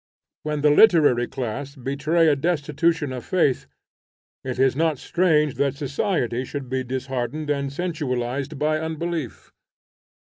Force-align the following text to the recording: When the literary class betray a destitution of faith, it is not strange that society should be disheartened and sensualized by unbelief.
When 0.41 0.61
the 0.61 0.71
literary 0.71 1.27
class 1.27 1.75
betray 1.75 2.27
a 2.27 2.35
destitution 2.35 3.13
of 3.13 3.23
faith, 3.23 3.67
it 4.43 4.57
is 4.57 4.75
not 4.75 4.97
strange 4.97 5.53
that 5.61 5.75
society 5.75 6.43
should 6.43 6.69
be 6.69 6.83
disheartened 6.83 7.51
and 7.51 7.71
sensualized 7.71 8.57
by 8.57 8.79
unbelief. 8.79 9.51